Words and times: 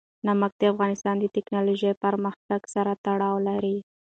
نمک 0.27 0.51
د 0.59 0.63
افغانستان 0.73 1.15
د 1.19 1.25
تکنالوژۍ 1.35 1.93
پرمختګ 2.03 2.61
سره 2.73 2.91
تړاو 3.05 3.35
لري. 3.47 3.77